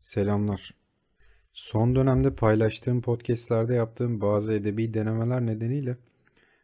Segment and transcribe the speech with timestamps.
[0.00, 0.74] Selamlar.
[1.52, 5.96] Son dönemde paylaştığım podcastlerde yaptığım bazı edebi denemeler nedeniyle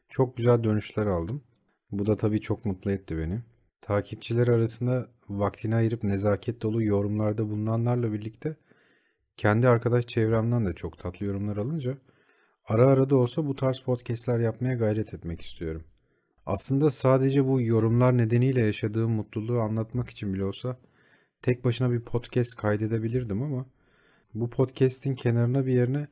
[0.09, 1.43] çok güzel dönüşler aldım.
[1.91, 3.41] Bu da tabii çok mutlu etti beni.
[3.81, 8.57] Takipçiler arasında vaktini ayırıp nezaket dolu yorumlarda bulunanlarla birlikte
[9.37, 11.99] kendi arkadaş çevremden de çok tatlı yorumlar alınca
[12.65, 15.85] ara ara da olsa bu tarz podcastler yapmaya gayret etmek istiyorum.
[16.47, 20.77] Aslında sadece bu yorumlar nedeniyle yaşadığım mutluluğu anlatmak için bile olsa
[21.43, 23.67] tek başına bir podcast kaydedebilirdim ama
[24.35, 26.09] bu podcast'in kenarına bir yerine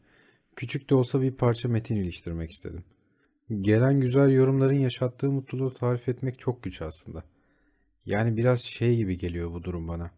[0.56, 2.84] küçük de olsa bir parça metin iliştirmek istedim.
[3.60, 7.24] Gelen güzel yorumların yaşattığı mutluluğu tarif etmek çok güç aslında.
[8.06, 10.10] Yani biraz şey gibi geliyor bu durum bana.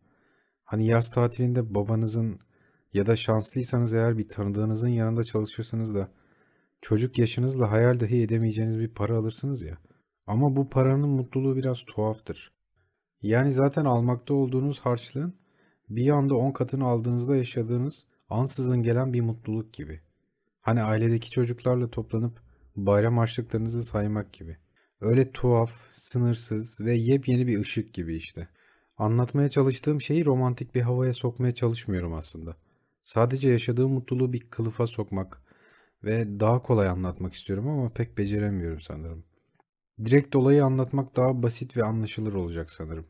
[0.64, 2.41] Hani yaz tatilinde babanızın
[2.95, 6.09] ya da şanslıysanız eğer bir tanıdığınızın yanında çalışırsınız da
[6.83, 9.78] çocuk yaşınızla hayal dahi edemeyeceğiniz bir para alırsınız ya.
[10.27, 12.55] Ama bu paranın mutluluğu biraz tuhaftır.
[13.23, 15.34] Yani zaten almakta olduğunuz harçlığın
[15.88, 20.01] bir anda 10 katını aldığınızda yaşadığınız ansızın gelen bir mutluluk gibi.
[20.61, 22.41] Hani ailedeki çocuklarla toplanıp
[22.77, 24.56] bayram harçlıklarınızı saymak gibi.
[25.00, 28.48] Öyle tuhaf, sınırsız ve yepyeni bir ışık gibi işte.
[28.98, 32.56] Anlatmaya çalıştığım şeyi romantik bir havaya sokmaya çalışmıyorum aslında.
[33.03, 35.42] Sadece yaşadığım mutluluğu bir kılıfa sokmak
[36.05, 39.25] ve daha kolay anlatmak istiyorum ama pek beceremiyorum sanırım.
[40.05, 43.06] Direkt olayı anlatmak daha basit ve anlaşılır olacak sanırım.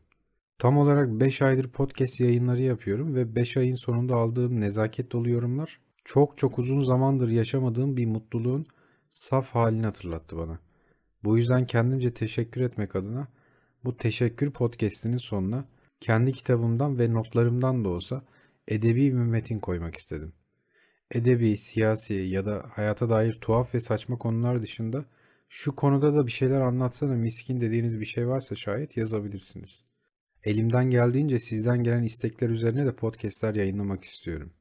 [0.57, 5.79] Tam olarak 5 aydır podcast yayınları yapıyorum ve 5 ayın sonunda aldığım nezaket dolu yorumlar
[6.05, 8.65] çok çok uzun zamandır yaşamadığım bir mutluluğun
[9.09, 10.59] saf halini hatırlattı bana.
[11.23, 13.27] Bu yüzden kendimce teşekkür etmek adına
[13.85, 15.65] bu teşekkür podcastinin sonuna
[15.99, 18.21] kendi kitabımdan ve notlarımdan da olsa
[18.67, 20.33] edebi bir metin koymak istedim.
[21.11, 25.05] Edebi, siyasi ya da hayata dair tuhaf ve saçma konular dışında
[25.49, 29.83] şu konuda da bir şeyler anlatsana miskin dediğiniz bir şey varsa şayet yazabilirsiniz.
[30.43, 34.53] Elimden geldiğince sizden gelen istekler üzerine de podcastler yayınlamak istiyorum.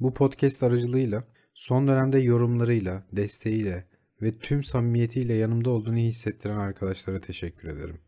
[0.00, 3.88] Bu podcast aracılığıyla son dönemde yorumlarıyla, desteğiyle
[4.22, 8.00] ve tüm samimiyetiyle yanımda olduğunu hissettiren arkadaşlara teşekkür ederim.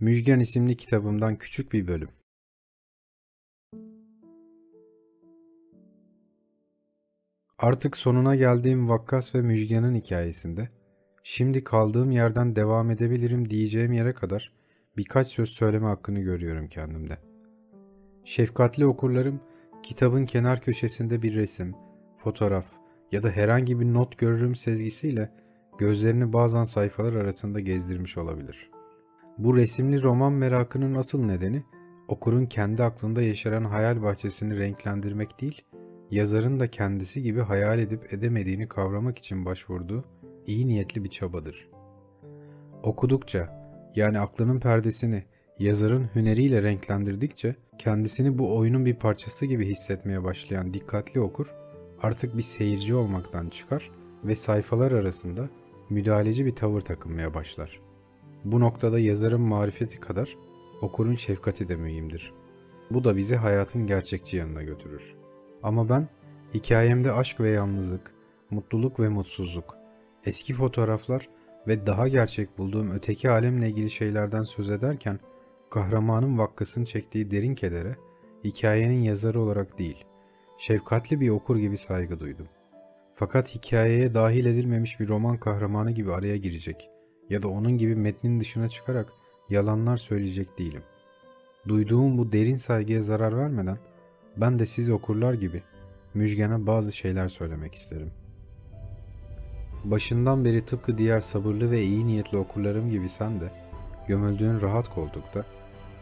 [0.00, 2.10] Müjgan isimli kitabımdan küçük bir bölüm.
[7.58, 10.77] Artık sonuna geldiğim Vakkas ve Müjgan'ın hikayesinde
[11.22, 14.52] şimdi kaldığım yerden devam edebilirim diyeceğim yere kadar
[14.96, 17.18] birkaç söz söyleme hakkını görüyorum kendimde.
[18.24, 19.40] Şefkatli okurlarım
[19.82, 21.74] kitabın kenar köşesinde bir resim,
[22.18, 22.64] fotoğraf
[23.12, 25.32] ya da herhangi bir not görürüm sezgisiyle
[25.78, 28.70] gözlerini bazen sayfalar arasında gezdirmiş olabilir.
[29.38, 31.62] Bu resimli roman merakının asıl nedeni
[32.08, 35.62] okurun kendi aklında yeşeren hayal bahçesini renklendirmek değil,
[36.10, 40.04] yazarın da kendisi gibi hayal edip edemediğini kavramak için başvurduğu
[40.48, 41.68] iyi niyetli bir çabadır.
[42.82, 43.58] Okudukça,
[43.94, 45.24] yani aklının perdesini
[45.58, 51.54] yazarın hüneriyle renklendirdikçe kendisini bu oyunun bir parçası gibi hissetmeye başlayan dikkatli okur
[52.02, 53.90] artık bir seyirci olmaktan çıkar
[54.24, 55.48] ve sayfalar arasında
[55.90, 57.80] müdahaleci bir tavır takınmaya başlar.
[58.44, 60.36] Bu noktada yazarın marifeti kadar
[60.80, 62.32] okurun şefkati de mühimdir.
[62.90, 65.14] Bu da bizi hayatın gerçekçi yanına götürür.
[65.62, 66.08] Ama ben
[66.54, 68.14] hikayemde aşk ve yalnızlık,
[68.50, 69.77] mutluluk ve mutsuzluk,
[70.28, 71.28] eski fotoğraflar
[71.68, 75.20] ve daha gerçek bulduğum öteki alemle ilgili şeylerden söz ederken
[75.70, 77.96] kahramanın vakkasını çektiği derin kedere
[78.44, 80.04] hikayenin yazarı olarak değil,
[80.58, 82.48] şefkatli bir okur gibi saygı duydum.
[83.14, 86.90] Fakat hikayeye dahil edilmemiş bir roman kahramanı gibi araya girecek
[87.30, 89.12] ya da onun gibi metnin dışına çıkarak
[89.50, 90.82] yalanlar söyleyecek değilim.
[91.68, 93.78] Duyduğum bu derin saygıya zarar vermeden
[94.36, 95.62] ben de siz okurlar gibi
[96.14, 98.27] Müjgan'a bazı şeyler söylemek isterim.''
[99.84, 103.50] Başından beri tıpkı diğer sabırlı ve iyi niyetli okurlarım gibi sen de
[104.08, 105.44] gömüldüğün rahat koltukta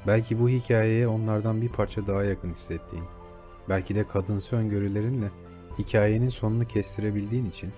[0.07, 3.05] belki bu hikayeye onlardan bir parça daha yakın hissettiğin,
[3.69, 5.31] belki de kadınsı öngörülerinle
[5.79, 7.73] hikayenin sonunu kestirebildiğin için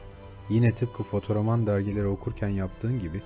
[0.49, 3.23] yine tıpkı fotoroman dergileri okurken yaptığın gibi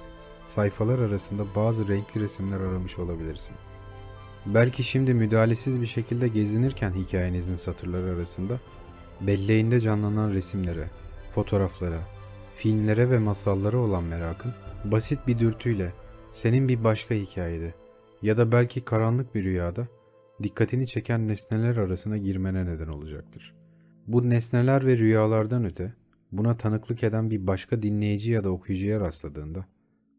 [0.46, 3.56] sayfalar arasında bazı renkli resimler aramış olabilirsin.
[4.46, 8.60] Belki şimdi müdahalesiz bir şekilde gezinirken hikayenizin satırları arasında
[9.20, 10.90] belleğinde canlanan resimlere,
[11.34, 12.00] fotoğraflara,
[12.54, 14.52] filmlere ve masallara olan merakın
[14.84, 15.92] basit bir dürtüyle
[16.32, 17.74] senin bir başka hikayede
[18.22, 19.88] ya da belki karanlık bir rüyada
[20.42, 23.54] dikkatini çeken nesneler arasına girmene neden olacaktır.
[24.06, 25.94] Bu nesneler ve rüyalardan öte
[26.32, 29.66] buna tanıklık eden bir başka dinleyici ya da okuyucuya rastladığında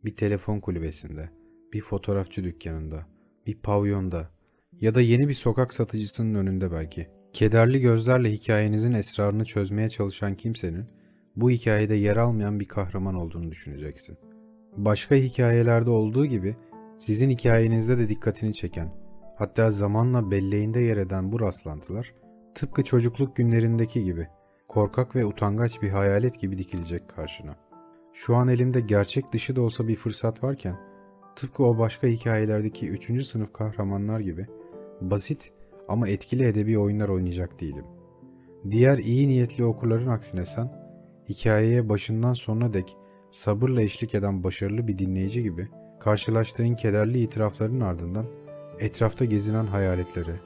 [0.05, 1.29] bir telefon kulübesinde,
[1.73, 3.05] bir fotoğrafçı dükkanında,
[3.47, 4.29] bir pavyonda
[4.81, 10.85] ya da yeni bir sokak satıcısının önünde belki kederli gözlerle hikayenizin esrarını çözmeye çalışan kimsenin
[11.35, 14.17] bu hikayede yer almayan bir kahraman olduğunu düşüneceksin.
[14.77, 16.55] Başka hikayelerde olduğu gibi
[16.97, 19.03] sizin hikayenizde de dikkatini çeken
[19.35, 22.13] Hatta zamanla belleğinde yer eden bu rastlantılar
[22.55, 24.27] tıpkı çocukluk günlerindeki gibi
[24.67, 27.55] korkak ve utangaç bir hayalet gibi dikilecek karşına.
[28.13, 30.75] Şu an elimde gerçek dışı da olsa bir fırsat varken
[31.35, 33.25] tıpkı o başka hikayelerdeki 3.
[33.25, 34.47] sınıf kahramanlar gibi
[35.01, 35.53] basit
[35.87, 37.85] ama etkili edebi oyunlar oynayacak değilim.
[38.71, 40.82] Diğer iyi niyetli okurların aksine sen
[41.29, 42.97] hikayeye başından sonuna dek
[43.31, 45.67] sabırla eşlik eden başarılı bir dinleyici gibi
[45.99, 48.25] karşılaştığın kederli itirafların ardından
[48.79, 50.39] etrafta gezinen hayaletlere,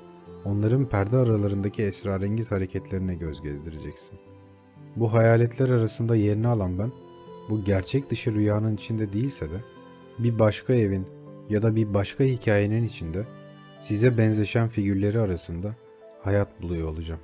[0.46, 4.20] onların perde aralarındaki esrarengiz hareketlerine göz gezdireceksin.
[4.96, 6.92] Bu hayaletler arasında yerini alan ben,
[7.50, 9.64] bu gerçek dışı rüyanın içinde değilse de
[10.20, 11.08] bir başka evin
[11.50, 13.26] ya da bir başka hikayenin içinde
[13.80, 15.76] size benzeşen figürleri arasında
[16.24, 17.20] hayat buluyor olacağım.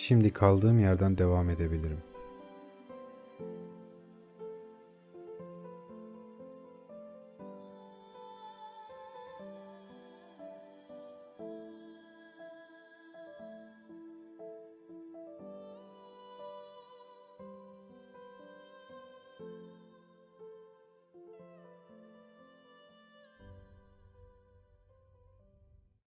[0.00, 1.98] Şimdi kaldığım yerden devam edebilirim.